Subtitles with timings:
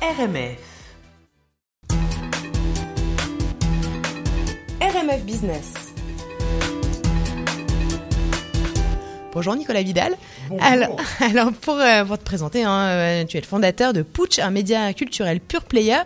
[0.00, 0.58] RMF.
[4.80, 5.74] RMF Business.
[9.32, 10.16] Bonjour Nicolas Vidal.
[10.60, 10.96] Alors,
[11.68, 15.40] euh, pour te présenter, hein, euh, tu es le fondateur de Pooch, un média culturel
[15.40, 15.98] pure player.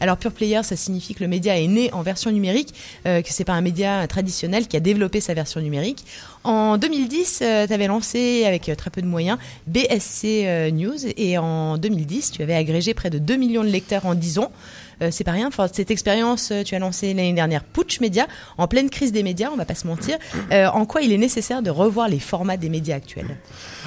[0.00, 2.74] Alors pure player, ça signifie que le média est né en version numérique,
[3.06, 6.04] euh, que c'est pas un média traditionnel qui a développé sa version numérique.
[6.42, 12.30] En 2010, tu avais lancé avec très peu de moyens BSC News et en 2010,
[12.30, 14.50] tu avais agrégé près de 2 millions de lecteurs en 10 ans.
[15.02, 15.50] Euh, c'est pas rien.
[15.72, 18.26] Cette expérience, euh, tu as lancé l'année dernière Putsch Média,
[18.58, 20.18] en pleine crise des médias, on va pas se mentir.
[20.52, 23.36] Euh, en quoi il est nécessaire de revoir les formats des médias actuels?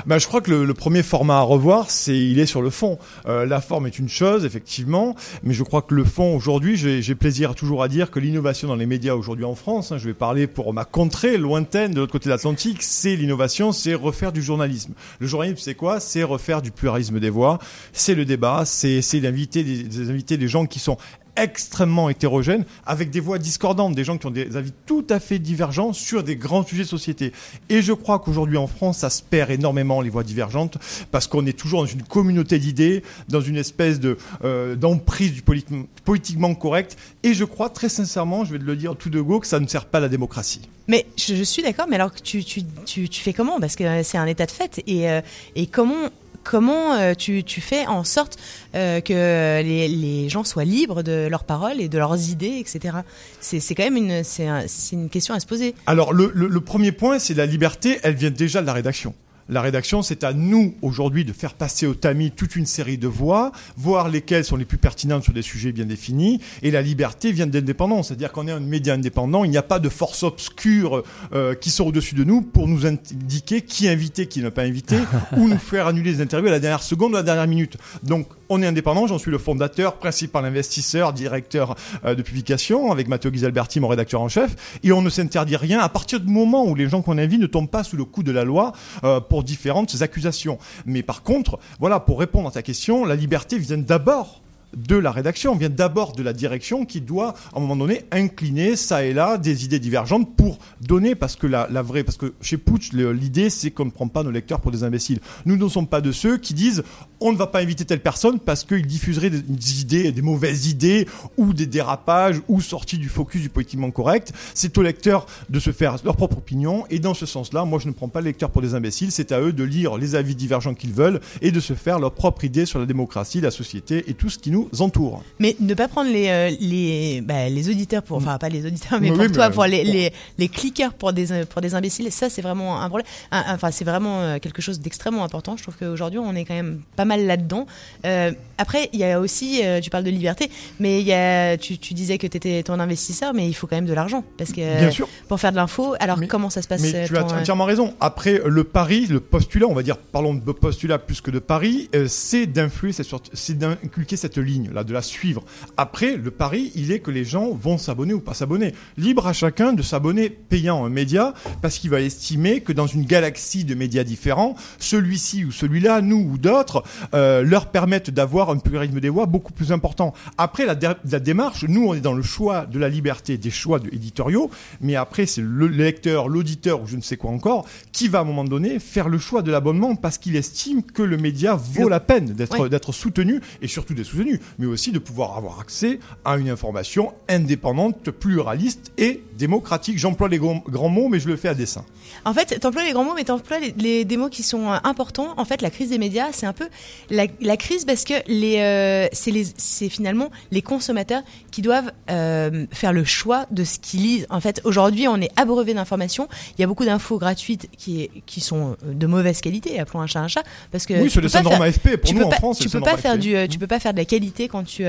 [0.06, 2.98] Bah, Je crois que le, premier format à revoir, c'est il est sur le fond.
[3.26, 7.56] la forme est une chose, effectivement, mais je crois que le fond, aujourd'hui, j'ai plaisir
[7.56, 10.48] toujours à dire que l'innovation dans les médias aujourd'hui en France, hein, je vais parler
[10.48, 14.94] pour ma contrée lointaine de l'autre côté de l'Atlantique, c'est l'innovation, c'est refaire du journalisme.
[15.20, 16.00] Le journalisme, c'est quoi?
[16.00, 17.60] C'est refaire du pluralisme des voix,
[17.94, 20.98] c'est le débat, c'est d'inviter des, des gens qui sont
[21.36, 25.40] extrêmement hétérogène, avec des voix discordantes, des gens qui ont des avis tout à fait
[25.40, 27.32] divergents sur des grands sujets de société.
[27.70, 30.78] Et je crois qu'aujourd'hui en France, ça se perd énormément les voix divergentes,
[31.12, 35.42] parce qu'on est toujours dans une communauté d'idées, dans une espèce de euh, d'emprise du
[35.42, 36.98] politiquement correct.
[37.24, 39.68] Et je crois très sincèrement, je vais le dire tout de go, que ça ne
[39.68, 40.62] sert pas la démocratie.
[40.88, 43.60] Mais je, suis d'accord, mais alors tu, tu, tu, tu, fais comment?
[43.60, 44.84] Parce que c'est un état de fait.
[44.86, 45.22] Et, euh,
[45.56, 46.10] et comment
[46.44, 48.38] comment euh, tu, fais en sorte
[48.76, 52.98] euh, que les, gens soient libres de leurs paroles et de leurs idées, etc.
[53.40, 55.76] C'est quand même une, question à se poser.
[55.86, 58.00] Alors le, le premier point, c'est la liberté.
[58.04, 59.14] Elle vient déjà de la rédaction.
[59.50, 63.08] La rédaction, c'est à nous aujourd'hui de faire passer au tamis toute une série de
[63.08, 66.40] voix, voir lesquelles sont les plus pertinentes sur des sujets bien définis.
[66.62, 69.44] Et la liberté vient de l'indépendance, c'est-à-dire qu'on est un média indépendant.
[69.44, 72.86] Il n'y a pas de force obscure euh, qui sort au-dessus de nous pour nous
[72.86, 74.98] indiquer qui inviter, qui ne pas inviter,
[75.38, 77.78] ou nous faire annuler les interviews à la dernière seconde ou à la dernière minute.
[78.02, 79.08] Donc, on est indépendant.
[79.08, 84.22] J'en suis le fondateur, principal investisseur, directeur euh, de publication, avec Matteo Ghisalberti, mon rédacteur
[84.22, 84.80] en chef.
[84.84, 87.48] Et on ne s'interdit rien à partir du moment où les gens qu'on invite ne
[87.48, 88.72] tombent pas sous le coup de la loi.
[89.04, 90.60] Euh, pour différentes accusations.
[90.86, 94.42] Mais par contre, voilà, pour répondre à ta question, la liberté vient d'abord
[94.76, 98.76] de la rédaction, vient d'abord de la direction qui doit, à un moment donné, incliner
[98.76, 102.58] ça et là des idées divergentes pour donner, parce que la, vraie, parce que chez
[102.58, 105.20] Putsch, l'idée c'est qu'on ne prend pas nos lecteurs pour des imbéciles.
[105.46, 106.84] Nous ne sommes pas de ceux qui disent
[107.24, 111.08] on ne va pas inviter telle personne parce qu'il diffuserait des, idées, des mauvaises idées
[111.38, 114.34] ou des dérapages ou sorties du focus du politiquement correct.
[114.54, 117.88] C'est aux lecteurs de se faire leur propre opinion et dans ce sens-là, moi je
[117.88, 120.36] ne prends pas les lecteurs pour des imbéciles, c'est à eux de lire les avis
[120.36, 124.04] divergents qu'ils veulent et de se faire leur propre idée sur la démocratie, la société
[124.08, 125.24] et tout ce qui nous entoure.
[125.40, 129.00] Mais ne pas prendre les, euh, les, bah, les auditeurs pour, enfin pas les auditeurs,
[129.00, 132.42] mais pour toi, pour les, les, les, cliqueurs pour des, pour des imbéciles, ça c'est
[132.42, 133.08] vraiment un problème.
[133.32, 135.56] Enfin, c'est vraiment euh, quelque chose d'extrêmement important.
[135.56, 137.66] Je trouve qu'aujourd'hui, on est quand même pas mal là-dedans.
[138.06, 141.78] Euh, après, il y a aussi, tu parles de liberté, mais il y a, tu,
[141.80, 144.24] tu disais que tu étais ton investisseur, mais il faut quand même de l'argent.
[144.38, 145.10] Parce que Bien sûr.
[145.28, 147.96] pour faire de l'info, alors comment ça se passe Mais tu as entièrement raison.
[148.00, 151.90] Après, le pari, le postulat, on va dire, parlons de postulat plus que de pari,
[152.08, 155.44] c'est d'influer, c'est d'inculquer cette ligne là, de la suivre.
[155.78, 158.74] Après, le pari, il est que les gens vont s'abonner ou pas s'abonner.
[158.98, 163.06] Libre à chacun de s'abonner payant un média parce qu'il va estimer que dans une
[163.06, 166.84] galaxie de médias différents, celui-ci ou celui-là, nous ou d'autres,
[167.14, 170.14] euh, leur permettent d'avoir un pluralisme des voix beaucoup plus important.
[170.38, 173.80] Après, la, la, démarche, nous, on est dans le choix de la liberté, des choix
[173.80, 174.50] de, éditoriaux,
[174.82, 178.22] mais après, c'est le lecteur, l'auditeur ou je ne sais quoi encore, qui va à
[178.22, 181.90] un moment donné faire le choix de l'abonnement parce qu'il estime que le média vaut
[181.90, 186.00] la peine d'être d'être soutenu et surtout d'être soutenu mais aussi de pouvoir avoir accès
[186.26, 189.98] à une information indépendante, pluraliste et démocratique.
[189.98, 191.86] J'emploie les grands, mots, mais je le fais à dessein.
[192.26, 194.72] En fait, tu emploies les grands mots, mais tu emploies les, des mots qui sont
[194.72, 195.34] euh, importants.
[195.38, 196.68] En fait, la crise des médias, c'est un peu
[197.10, 201.22] la, crise parce que les, euh, c'est finalement les consommateurs
[201.52, 204.28] qui doivent euh, faire le choix de ce qu'ils lisent.
[204.30, 206.28] En fait, aujourd'hui, on est abreuvé d'informations.
[206.58, 210.22] Il y a beaucoup d'infos gratuites qui, qui sont de mauvaise qualité, appelons un chat
[210.22, 211.98] un chat, parce que oui, c'est le syndrome AFP.
[211.98, 214.06] Pour nous, en France, tu peux pas faire du, tu peux pas faire de la
[214.06, 214.86] qualité quand tu.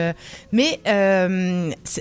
[0.52, 0.80] mais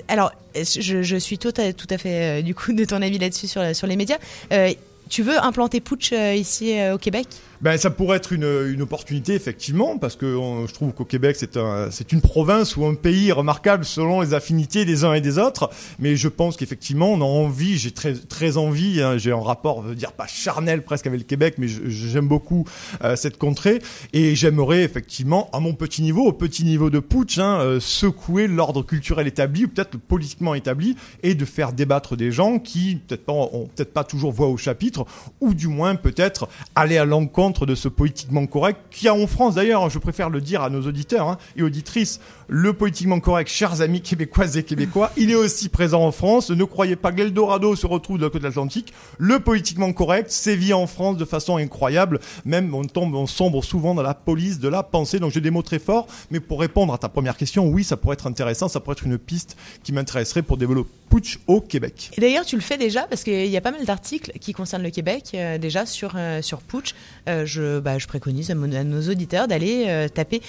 [0.08, 3.48] alors, je, je, suis tout à, tout à fait du coup de ton avis là-dessus
[3.48, 4.18] sur, sur les médias.
[4.52, 4.72] Euh,
[5.08, 7.26] tu veux implanter Putsch euh, ici euh, au Québec?
[7.64, 10.26] Ben, ça pourrait être une, une opportunité, effectivement, parce que
[10.68, 14.34] je trouve qu'au Québec, c'est un, c'est une province ou un pays remarquable selon les
[14.34, 15.70] affinités des uns et des autres.
[15.98, 19.82] Mais je pense qu'effectivement, on a envie, j'ai très, très envie, hein, j'ai un rapport,
[19.82, 22.66] je veux dire, pas charnel presque avec le Québec, mais j'aime beaucoup
[23.02, 23.80] euh, cette contrée.
[24.12, 28.46] Et j'aimerais, effectivement, à mon petit niveau, au petit niveau de putsch, hein, euh, secouer
[28.46, 33.24] l'ordre culturel établi, ou peut-être politiquement établi, et de faire débattre des gens qui, peut-être
[33.24, 35.06] pas, ont peut-être pas toujours voix au chapitre,
[35.40, 39.54] ou du moins peut-être aller à l'encontre de ce politiquement correct qui a en France
[39.54, 43.80] d'ailleurs, je préfère le dire à nos auditeurs hein, et auditrices, le politiquement correct, chers
[43.80, 46.50] amis québécoises et québécois, il est aussi présent en France.
[46.50, 48.92] Ne croyez pas que l'Eldorado se retrouve de la côte de l'Atlantique.
[49.18, 52.20] Le politiquement correct sévit en France de façon incroyable.
[52.44, 55.20] Même on tombe, on sombre souvent dans la police de la pensée.
[55.20, 56.06] Donc j'ai des mots très forts.
[56.30, 58.68] Mais pour répondre à ta première question, oui, ça pourrait être intéressant.
[58.68, 62.10] Ça pourrait être une piste qui m'intéresserait pour développer putsch au Québec.
[62.16, 64.82] Et d'ailleurs, tu le fais déjà parce qu'il y a pas mal d'articles qui concernent
[64.82, 66.94] le Québec euh, déjà sur euh, sur putsch.
[67.28, 70.40] Euh, je bah, je préconise à, nos auditeurs d'aller taper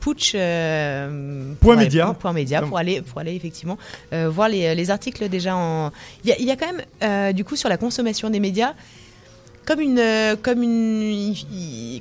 [0.00, 3.78] putsch point média point média pour aller pour aller effectivement
[4.12, 5.92] voir les, les articles déjà en.
[6.24, 8.74] Il y a, y a quand même du coup sur la consommation des médias
[9.64, 10.02] comme une
[10.42, 11.34] comme une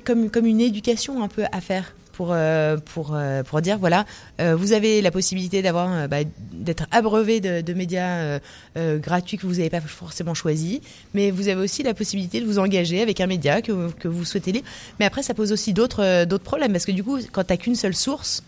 [0.03, 4.03] comme comme une éducation un peu à faire pour, euh, pour, euh, pour dire voilà,
[4.41, 6.17] euh, vous avez la possibilité d'avoir bah,
[6.51, 8.39] d'être abreuvé de, médias
[8.75, 10.81] gratuits que vous n'avez pas forcément choisi,
[11.13, 14.25] mais vous avez aussi la possibilité de vous engager avec un média que, que vous
[14.25, 14.63] souhaitez lire.
[14.99, 17.57] Mais après, ça pose aussi d'autres d'autres problèmes parce que du coup, quand tu n'as
[17.57, 18.43] qu'une seule source,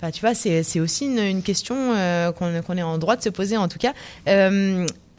[0.00, 1.94] Enfin, tu vois, c'est aussi une, une question
[2.36, 3.92] qu'on est en droit de se poser en tout cas.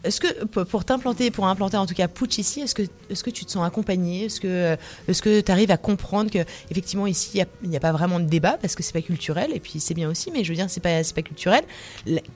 [0.06, 3.30] Est-ce que pour t'implanter, pour implanter en tout cas Putsch ici, est-ce que, est-ce que
[3.30, 4.25] tu te sens accompagné?
[4.25, 7.92] Est-ce que, est-ce que tu arrives à comprendre que effectivement ici il n'y a, pas
[7.92, 10.50] vraiment de débat parce que c'est pas culturel et puis c'est bien aussi, mais je
[10.50, 11.63] veux dire c'est pas pas culturel.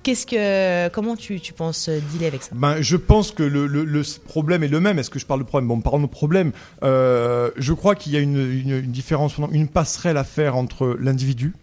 [0.04, 2.52] Qu'est-ce que comment tu, tu penses dealer avec ça?
[2.54, 5.00] Ben je pense que le, le, problème est le même.
[5.00, 5.68] Est-ce que je parle de problème?
[5.68, 6.52] Bon, parlons de problème.
[6.84, 11.54] Euh, je crois qu'il y a une, une différence, une passerelle à faire entre l'individu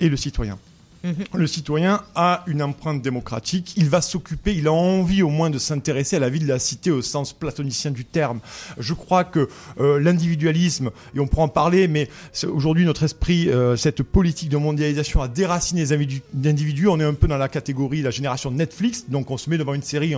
[0.00, 0.58] et le citoyen.
[1.04, 1.24] Mhm.
[1.34, 5.58] Le citoyen a une empreinte démocratique, il va s'occuper, il a envie au moins de
[5.58, 8.38] s'intéresser à la vie de la cité au sens platonicien du terme.
[8.78, 9.48] Je crois que
[9.80, 12.08] euh, l'individualisme, et on pourra en parler, mais
[12.44, 15.92] aujourd'hui notre esprit, euh, cette politique de mondialisation a déraciné les
[16.48, 16.88] individus.
[16.88, 19.74] On est un peu dans la catégorie la génération Netflix, donc on se met devant
[19.74, 20.14] une série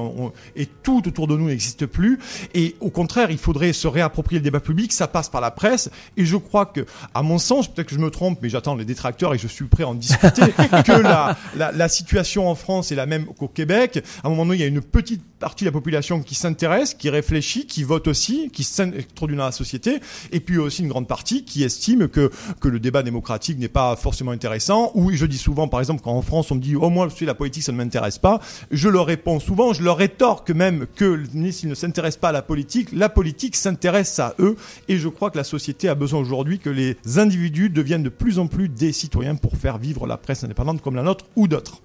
[0.57, 2.19] et tout autour de nous n'existe plus.
[2.53, 5.91] Et au contraire, il faudrait se réapproprier le débat public, ça passe par la presse.
[6.17, 6.85] Et je crois que,
[7.15, 9.65] à mon sens, peut-être que je me trompe, mais j'attends les détracteurs et je suis
[9.65, 10.43] prêt à en discuter.
[10.83, 14.03] que la, la, la, situation en France est la même qu'au Québec.
[14.23, 16.95] À un moment donné, il y a une petite partie de la population qui s'intéresse,
[16.95, 20.01] qui réfléchit, qui vote aussi, qui s'introduit dans la société,
[20.33, 22.31] et puis aussi une grande partie qui estime que,
[22.61, 24.91] que le débat démocratique n'est pas forcément intéressant.
[24.95, 27.15] Ou je dis souvent, par exemple, quand en France on me dit «Oh moi, je
[27.15, 30.87] suis la politique, ça ne m'intéresse pas», je leur réponds souvent, je leur rétorque même
[30.97, 34.57] que s'ils ne s'intéressent pas à la politique, la politique s'intéresse à eux,
[34.89, 38.39] et je crois que la société a besoin aujourd'hui que les individus deviennent de plus
[38.39, 41.83] en plus des citoyens pour faire vivre la presse indépendante comme la nôtre ou d'autres.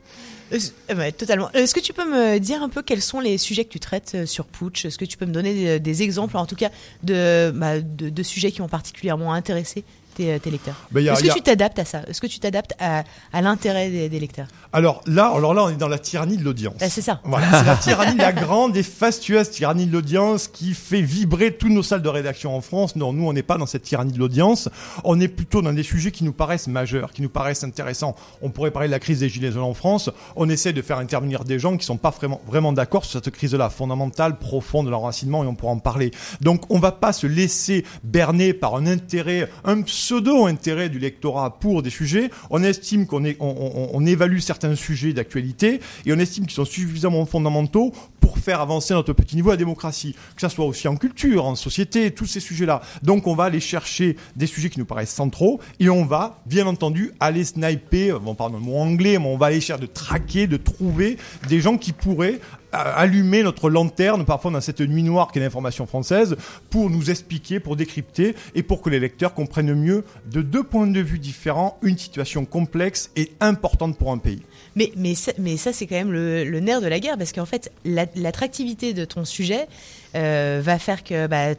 [0.51, 1.51] Euh, totalement.
[1.51, 4.13] Est-ce que tu peux me dire un peu quels sont les sujets que tu traites
[4.15, 4.85] euh, sur Pooch?
[4.85, 6.69] Est-ce que tu peux me donner des, exemples, en tout cas,
[7.03, 7.75] de, bah,
[8.23, 9.83] sujets qui ont particulièrement intéressé
[10.19, 13.03] tes, euh, lecteurs ben, Est-ce que tu t'adaptes à ça Est-ce que tu t'adaptes à,
[13.31, 16.75] à l'intérêt des, lecteurs Alors là, alors là, on est dans la tyrannie de l'audience.
[16.81, 17.21] Ah, c'est ça.
[17.23, 21.71] Voilà, c'est la tyrannie, la grande et fastueuse tyrannie de l'audience qui fait vibrer toutes
[21.71, 22.95] nos salles de rédaction en France.
[22.95, 24.69] Non, nous, on n'est pas dans cette tyrannie de l'audience.
[25.03, 28.15] On est plutôt dans des sujets qui nous paraissent majeurs, qui nous paraissent intéressants.
[28.41, 30.09] On pourrait parler de la crise des gilets jaunes en France.
[30.35, 33.33] On essaie de faire intervenir des gens qui sont pas vraiment, vraiment d'accord sur cette
[33.33, 36.11] crise-là, fondamentale, profonde de l'enracinement, et on pourra en parler.
[36.41, 41.83] Donc, on va pas se laisser berner par un intérêt, un pseudo-intérêt du lectorat pour
[41.83, 42.31] des sujets.
[42.49, 48.39] On estime qu'on évalue certains sujets d'actualité et on estime qu'ils sont suffisamment fondamentaux pour
[48.39, 50.15] faire avancer notre petit niveau à la démocratie.
[50.33, 52.81] Que ça soit aussi en culture, en société, tous ces sujets-là.
[53.03, 56.65] Donc on va aller chercher des sujets qui nous paraissent centraux et on va, bien
[56.65, 60.47] entendu, aller sniper, bon, pardon, le mot anglais, mais on va aller chercher de traquer,
[60.47, 61.17] de trouver
[61.49, 62.39] des gens qui pourraient
[62.71, 66.35] allumer notre lanterne parfois dans cette nuit noire qu'est l'information française
[66.69, 70.87] pour nous expliquer, pour décrypter et pour que les lecteurs comprennent mieux de deux points
[70.87, 74.41] de vue différents une situation complexe et importante pour un pays.
[74.75, 77.45] Mais, mais, ça, mais ça, c'est quand même le, nerf de la guerre parce qu'en
[77.45, 79.67] fait, l'attractivité de ton sujet
[80.15, 81.55] euh, va faire que bah,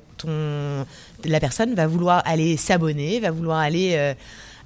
[1.24, 3.94] la personne va vouloir aller s'abonner, va vouloir aller...
[3.94, 4.14] Euh,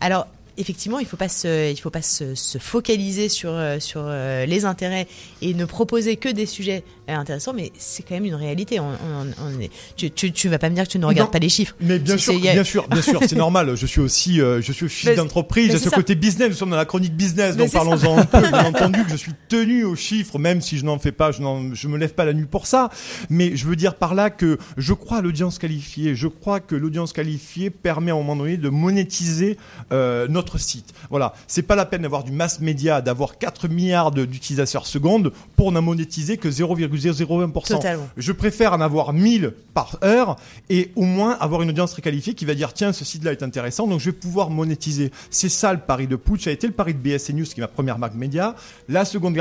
[0.00, 3.78] alors, effectivement, il ne faut pas se, il faut pas se, se focaliser sur, euh,
[3.80, 5.06] sur euh, les intérêts
[5.42, 8.80] et ne proposer que des sujets euh, intéressants, mais c'est quand même une réalité.
[8.80, 11.38] On, on, est, tu, tu, tu, vas pas me dire que tu ne regardes pas
[11.38, 11.74] les chiffres.
[11.80, 13.74] Mais bien sûr, bien sûr, bien sûr, c'est normal.
[13.76, 15.72] Je suis aussi, je suis chef d'entreprise.
[15.72, 16.48] J'ai ce côté business.
[16.48, 18.40] Nous sommes dans la chronique business, donc parlons-en un peu.
[18.40, 21.42] Bien entendu que je suis tenu aux chiffres, même si je n'en fais pas, je,
[21.72, 22.90] je me lève pas la nuit pour ça.
[23.30, 26.14] Mais je veux dire par là que je crois à l'audience qualifiée.
[26.14, 29.56] Je crois que l'audience qualifiée permet à un moment donné de monétiser
[29.92, 30.94] euh, notre site.
[31.10, 35.72] Voilà, c'est pas la peine d'avoir du mass média, d'avoir 4 milliards d'utilisateurs secondes pour
[35.72, 37.98] n'en monétiser que 0,001%.
[38.16, 40.36] Je préfère en avoir 1000 par heure
[40.70, 43.42] et au moins avoir une audience très qualifiée qui va dire tiens, ce site-là est
[43.42, 45.10] intéressant, donc je vais pouvoir monétiser.
[45.30, 47.60] C'est ça le pari de Putsch, ça a été le pari de BSC News qui
[47.60, 48.54] est ma première marque média.
[48.88, 49.36] La seconde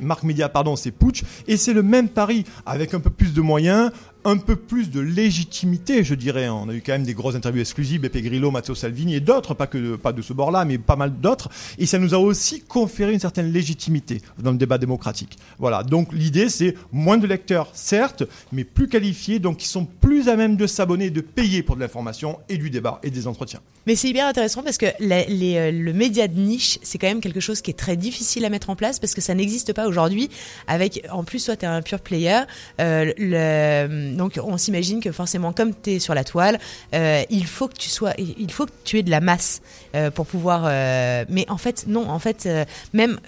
[0.00, 3.40] marque média, pardon, c'est Putsch et c'est le même pari avec un peu plus de
[3.40, 3.90] moyens
[4.24, 6.48] un peu plus de légitimité, je dirais.
[6.48, 9.54] On a eu quand même des grosses interviews exclusives, Beppe Grillo, Matteo Salvini et d'autres,
[9.54, 11.48] pas que pas de ce bord-là, mais pas mal d'autres.
[11.78, 15.38] Et ça nous a aussi conféré une certaine légitimité dans le débat démocratique.
[15.58, 15.82] Voilà.
[15.82, 20.36] Donc l'idée, c'est moins de lecteurs, certes, mais plus qualifiés, donc qui sont plus à
[20.36, 23.60] même de s'abonner de payer pour de l'information et du débat et des entretiens.
[23.86, 27.22] Mais c'est hyper intéressant parce que les, euh, le média de niche, c'est quand même
[27.22, 29.86] quelque chose qui est très difficile à mettre en place parce que ça n'existe pas
[29.86, 30.28] aujourd'hui.
[30.66, 32.40] Avec, en plus, soit tu es un pure player,
[32.82, 36.58] euh, le, donc on s'imagine que forcément, comme tu es sur la toile,
[36.94, 39.60] euh, il faut que tu sois, il faut que tu aies de la masse
[39.94, 40.64] euh, pour pouvoir.
[40.66, 42.08] Euh, mais en fait, non.
[42.08, 42.48] En fait,
[42.92, 43.18] même,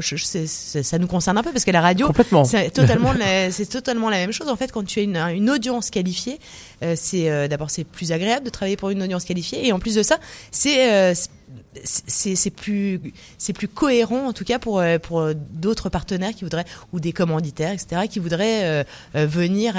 [0.00, 2.10] je, je, ça nous concerne un peu parce que la radio,
[2.44, 3.14] c'est totalement,
[3.50, 4.48] c'est totalement la même chose.
[4.48, 6.38] En fait, quand tu as une, une audience qualifiée,
[6.94, 10.02] c'est d'abord c'est plus agréable de travailler pour une audience qualifiée et en plus de
[10.02, 10.18] ça,
[10.50, 11.14] c'est
[11.84, 13.00] c'est plus
[13.38, 17.12] c'est plus cohérent en tout cas pour euh, pour d'autres partenaires qui voudraient ou des
[17.12, 19.74] commanditaires etc qui voudraient euh, euh, venir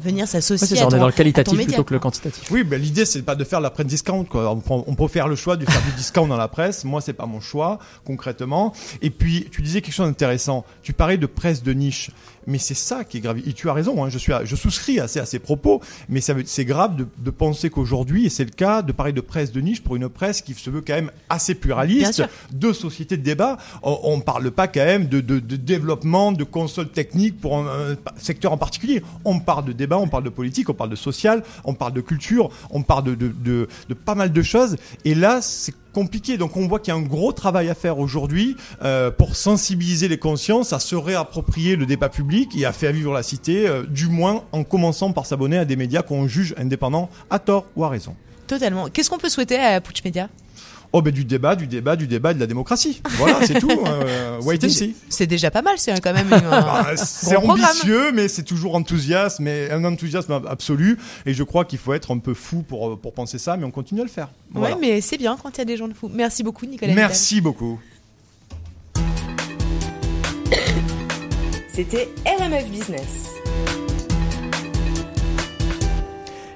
[0.00, 2.50] venir s'associer on est dans le qualitatif plutôt que le quantitatif.
[2.50, 4.50] Oui ben, l'idée c'est pas de faire la presse discount quoi.
[4.50, 6.84] On, on, peut faire le choix de faire du discount dans la presse.
[6.84, 8.72] Moi c'est pas mon choix concrètement.
[9.02, 10.64] Et puis tu disais quelque chose d'intéressant.
[10.82, 12.10] Tu parlais de presse de niche.
[12.48, 13.38] Mais c'est ça qui est grave.
[13.46, 16.64] Et tu as raison, hein, je, suis, je souscris assez à ces propos, mais c'est
[16.64, 19.82] grave de, de penser qu'aujourd'hui, et c'est le cas, de parler de presse de niche
[19.82, 23.58] pour une presse qui se veut quand même assez pluraliste, de sociétés de débat.
[23.82, 27.96] On ne parle pas quand même de, de, de développement, de console technique pour un,
[28.16, 29.02] secteur en particulier.
[29.24, 32.00] On parle de débat, on parle de politique, on parle de social, on parle de
[32.00, 34.76] culture, on parle de, de, de, de pas mal de choses.
[35.04, 36.36] Et là, c'est compliqué.
[36.36, 40.08] Donc on voit qu'il y a un gros travail à faire aujourd'hui euh, pour sensibiliser
[40.08, 43.82] les consciences à se réapproprier le débat public et à faire vivre la cité, euh,
[43.84, 47.84] du moins en commençant par s'abonner à des médias qu'on juge indépendants à tort ou
[47.84, 48.14] à raison.
[48.48, 48.88] Totalement.
[48.88, 50.28] Qu'est-ce qu'on peut souhaiter à Pouch Media?
[50.92, 53.02] Oh ben du débat, du débat, du débat, de la démocratie.
[53.10, 53.70] Voilà, c'est tout.
[53.70, 54.96] Euh, wait and see.
[55.10, 56.28] C'est déjà pas mal, c'est quand même.
[56.48, 60.98] Bah, c'est ambitieux, mais c'est toujours enthousiasme, mais un enthousiasme absolu.
[61.26, 63.70] Et je crois qu'il faut être un peu fou pour pour penser ça, mais on
[63.70, 64.30] continue à le faire.
[64.52, 64.74] Voilà.
[64.74, 66.10] Ouais, mais c'est bien quand il y a des gens de fous.
[66.12, 66.94] Merci beaucoup, Nicolas.
[66.94, 67.78] Merci beaucoup.
[71.74, 73.38] C'était RMF Business.